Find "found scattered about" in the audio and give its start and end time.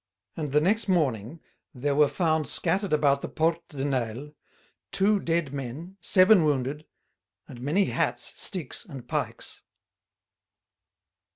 2.07-3.21